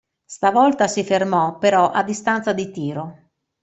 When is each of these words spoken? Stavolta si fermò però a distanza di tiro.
Stavolta 0.25 0.87
si 0.87 1.03
fermò 1.03 1.59
però 1.59 1.91
a 1.91 2.01
distanza 2.01 2.53
di 2.53 2.71
tiro. 2.71 3.29